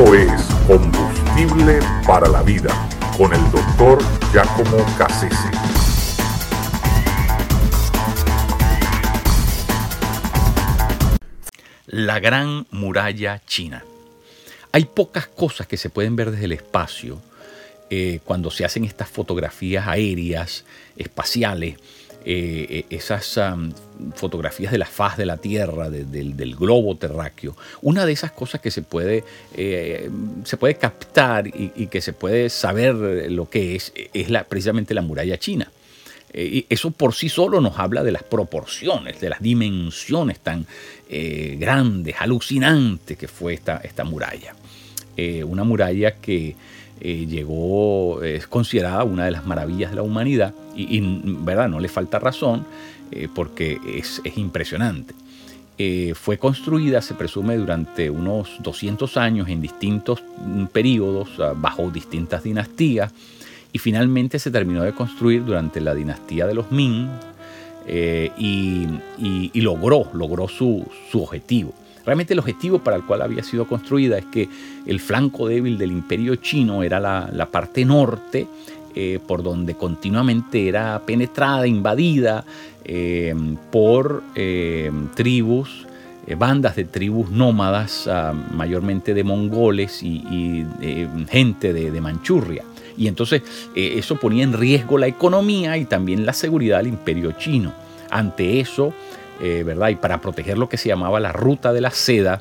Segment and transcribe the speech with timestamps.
[0.00, 2.88] Es Combustible para la Vida
[3.18, 5.50] con el doctor Giacomo Cassese.
[11.86, 13.84] La Gran Muralla China.
[14.72, 17.20] Hay pocas cosas que se pueden ver desde el espacio
[17.90, 20.64] eh, cuando se hacen estas fotografías aéreas,
[20.96, 21.76] espaciales,
[22.24, 23.40] eh, eh, esas
[24.14, 27.56] fotografías de la faz de la Tierra, del globo terráqueo.
[27.82, 29.24] Una de esas cosas que se puede,
[29.54, 32.94] se puede captar y, que se puede saber
[33.30, 35.70] lo que es, es precisamente la muralla china.
[36.32, 40.66] y eso por sí solo nos habla de las proporciones, de las dimensiones tan
[41.08, 44.54] grandes, alucinantes que fue esta, esta muralla.
[45.44, 46.54] una muralla que
[47.00, 51.00] eh, llegó, es considerada una de las maravillas de la humanidad y,
[51.42, 51.68] ¿verdad?
[51.68, 52.66] no le falta razón
[53.10, 55.14] eh, porque es, impresionante.
[55.78, 62.42] Eh, fue construida, se presume, durante unos 200 años en distintos mm, periodos, bajo distintas
[62.42, 63.12] dinastías,
[63.72, 67.08] y finalmente se terminó de construir durante la dinastía de los Ming
[68.36, 68.88] y,
[69.54, 71.72] logró, logró su, su objetivo.
[72.04, 74.48] Realmente el objetivo para el cual había sido construida es que
[74.86, 78.46] el flanco débil del imperio chino era la, parte norte,
[78.94, 82.44] eh, por donde continuamente era penetrada, invadida
[82.84, 83.34] eh,
[83.70, 85.86] por eh, tribus,
[86.36, 90.64] bandas de tribus nómadas, ah, mayormente de mongoles y,
[91.28, 92.62] gente de, de Manchuria.
[92.96, 93.42] Y entonces
[93.74, 97.72] eso ponía en riesgo la economía y también la seguridad del imperio chino.
[98.10, 98.92] Ante eso,
[99.40, 99.64] eh.
[99.90, 102.40] Y para proteger lo que se llamaba la ruta de la seda,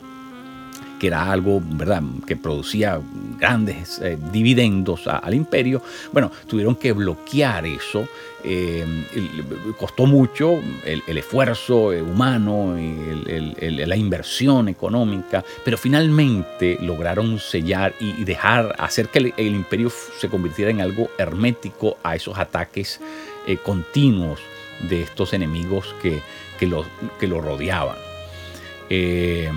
[1.00, 3.00] que era algo, ¿verdad?, que producía
[3.39, 8.08] grandes eh, dividendos al imperio, bueno, tuvieron que bloquear eso.
[8.44, 8.86] Eh,
[9.77, 19.09] costó mucho el, esfuerzo humano, la inversión económica, pero finalmente lograron sellar y, dejar, hacer
[19.09, 23.02] que el, imperio se convirtiera en algo hermético a esos ataques
[23.64, 24.39] continuos
[24.81, 26.21] de estos enemigos que,
[26.59, 26.85] que lo,
[27.19, 27.97] que lo rodeaban.
[28.89, 29.49] Eh,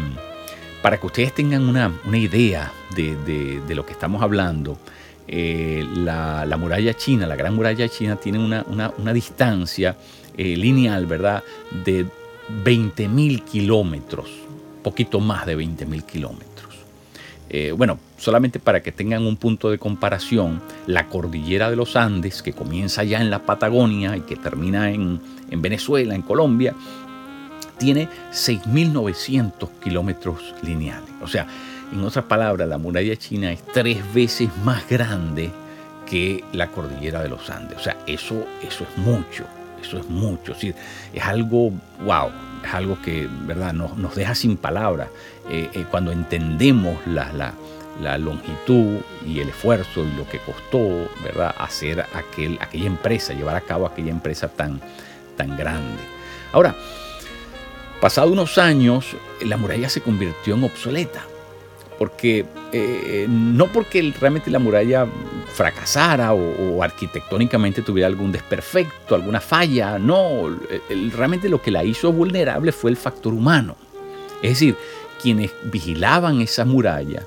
[0.82, 4.78] para que ustedes tengan una, idea de, lo que estamos hablando,
[5.28, 9.96] eh, la, muralla china, la gran muralla china, tiene una, distancia
[10.36, 11.44] eh, lineal, ¿verdad?,
[11.84, 12.04] de
[12.64, 14.28] 20.000 kilómetros,
[14.82, 16.51] poquito más de 20.000 kilómetros.
[17.76, 22.52] Bueno, solamente para que tengan un punto de comparación, la cordillera de los Andes, que
[22.52, 25.20] comienza ya en la Patagonia y que termina en,
[25.50, 26.74] en Venezuela, en Colombia,
[27.78, 31.10] tiene 6.900 kilómetros lineales.
[31.20, 31.46] O sea,
[31.92, 35.50] en otras palabras, la muralla china es tres veces más grande
[36.08, 37.78] que la cordillera de los Andes.
[37.78, 39.44] O sea, eso, eso es mucho,
[39.82, 40.52] eso es mucho.
[40.52, 40.74] Es,
[41.12, 41.72] es algo,
[42.04, 42.30] wow,
[42.64, 45.08] es algo que, ¿verdad?, nos, nos deja sin palabras.
[45.48, 47.32] Eh, eh, cuando entendemos la,
[48.00, 53.56] la, longitud y el esfuerzo y lo que costó, ¿verdad?, hacer aquel, aquella empresa, llevar
[53.56, 54.80] a cabo aquella empresa tan,
[55.36, 56.02] tan grande.
[56.52, 56.74] Ahora,
[58.00, 61.24] pasado unos años, la muralla se convirtió en obsoleta.
[62.02, 65.06] Porque eh, no porque realmente la muralla
[65.54, 70.50] fracasara o, arquitectónicamente tuviera algún desperfecto, alguna falla, no,
[71.12, 73.76] realmente lo que la hizo vulnerable fue el factor humano.
[74.42, 74.76] Es decir,
[75.22, 77.24] quienes vigilaban esa muralla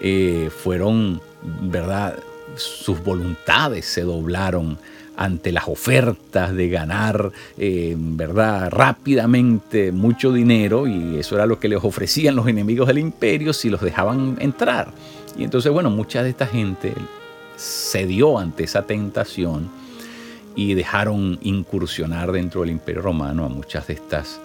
[0.00, 2.18] eh, fueron, ¿verdad?
[2.56, 4.78] Sus voluntades se doblaron
[5.16, 11.68] ante las ofertas de ganar, eh, ¿verdad?, rápidamente mucho dinero y eso era lo que
[11.68, 14.92] les ofrecían los enemigos del imperio si los dejaban entrar.
[15.36, 16.94] Y entonces, bueno, mucha de esta gente
[17.56, 19.70] cedió ante esa tentación
[20.54, 24.40] y dejaron incursionar dentro del imperio romano a muchas de estas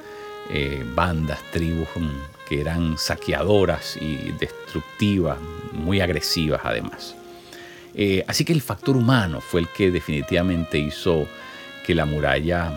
[0.50, 5.38] eh, bandas, tribus mm, que eran saqueadoras y destructivas,
[5.74, 7.16] muy agresivas además.
[8.00, 11.28] Eh, así que el factor humano fue el que definitivamente hizo
[11.84, 12.72] que la muralla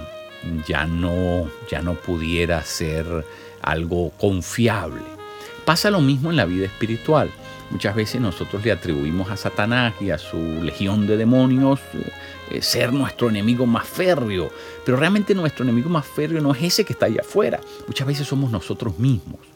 [0.66, 3.26] ya no, ya no pudiera ser
[3.60, 5.02] algo confiable.
[5.66, 7.30] Pasa lo mismo en la vida espiritual.
[7.70, 11.80] Muchas veces nosotros le atribuimos a Satanás y a su legión de demonios
[12.50, 14.50] eh, ser nuestro enemigo más férreo,
[14.86, 17.60] pero realmente nuestro enemigo más férreo no es ese que está allá afuera.
[17.86, 19.50] Muchas veces somos nosotros mismos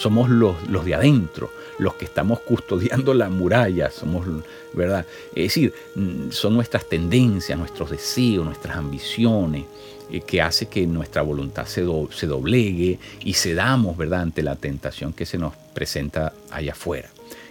[0.00, 4.26] somos los, los de adentro, los que estamos custodiando la muralla, somos,
[4.74, 5.06] ¿verdad?
[5.34, 9.64] Es decir, mm, son nuestras tendencias, nuestros deseos, nuestras ambiciones,
[10.10, 15.24] eh, que hace que nuestra voluntad se, doblegue y cedamos, ¿verdad?, ante la tentación que
[15.24, 17.08] se nos presenta allá afuera.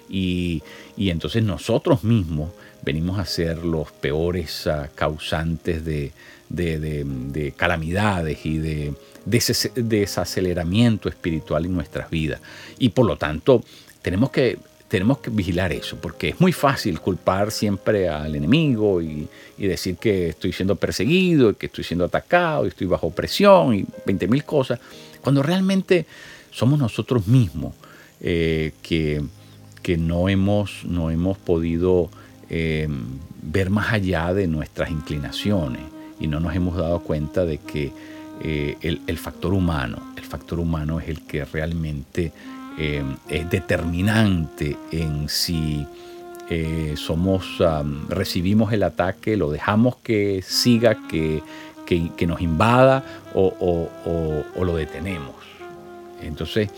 [0.09, 0.61] Y,
[0.97, 2.51] entonces nosotros mismos
[2.83, 6.11] venimos a ser los peores ah, causantes de,
[6.49, 8.93] de calamidades y de,
[9.25, 12.41] desaceleramiento espiritual en nuestras vidas.
[12.77, 13.63] Y por lo tanto,
[14.01, 14.57] tenemos que
[14.89, 20.29] tenemos que vigilar eso, porque es muy fácil culpar siempre al enemigo y, decir que
[20.29, 24.79] estoy siendo perseguido, que estoy siendo atacado, y estoy bajo presión y 20 mil cosas,
[25.21, 26.05] cuando realmente
[26.49, 27.75] somos nosotros mismos
[28.21, 29.21] eh, que,
[29.83, 32.09] que, no, hemos, no hemos podido
[32.49, 32.87] eh,
[33.43, 35.81] ver más allá de nuestras inclinaciones
[36.19, 37.91] y no nos hemos dado cuenta de que
[38.41, 42.31] eh, el factor humano, el factor humano es el que realmente
[42.81, 45.85] eh, es determinante en si
[46.49, 47.61] eh, somos,
[48.07, 51.43] recibimos el ataque, lo dejamos que siga, que,
[51.85, 53.03] que, nos invada
[53.33, 53.89] o,
[54.55, 55.35] lo detenemos.
[56.21, 56.69] Entonces,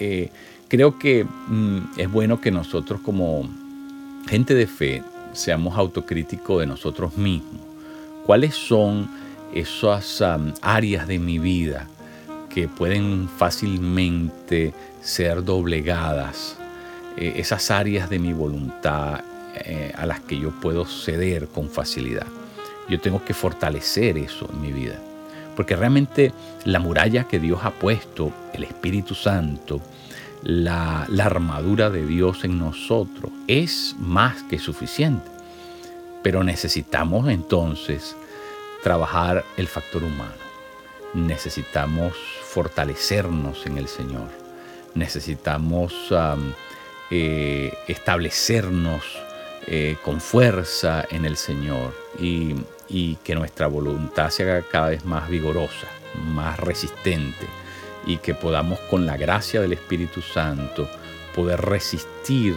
[0.00, 0.30] eh,
[0.68, 3.46] creo que mm, es bueno que nosotros como
[4.26, 5.02] gente de fe
[5.34, 7.60] seamos autocríticos de nosotros mismos.
[8.24, 9.06] ¿Cuáles son
[9.52, 10.24] esas
[10.62, 11.88] áreas de mi vida
[12.56, 14.72] que pueden fácilmente
[15.02, 16.56] ser doblegadas,
[17.18, 19.20] eh, esas áreas de mi voluntad
[19.56, 22.26] eh, a las que yo puedo ceder con facilidad.
[22.88, 24.98] Yo tengo que fortalecer eso en mi vida,
[25.54, 26.32] porque realmente
[26.64, 29.82] la muralla que Dios ha puesto, el Espíritu Santo,
[30.42, 35.28] la, la armadura de Dios en nosotros, es más que suficiente.
[36.22, 38.16] Pero necesitamos entonces
[38.82, 40.32] trabajar el factor humano.
[41.12, 42.14] Necesitamos
[42.56, 44.28] fortalecernos en el Señor.
[44.94, 45.92] Necesitamos
[47.10, 49.02] eh, establecernos
[49.66, 52.54] eh, con fuerza en el Señor y,
[53.22, 57.46] que nuestra voluntad se haga cada vez más vigorosa, más resistente
[58.06, 60.88] y que podamos con la gracia del Espíritu Santo
[61.34, 62.56] poder resistir